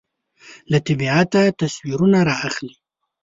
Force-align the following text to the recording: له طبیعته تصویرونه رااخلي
له 0.71 0.77
طبیعته 0.87 1.41
تصویرونه 1.59 2.19
رااخلي 2.29 2.75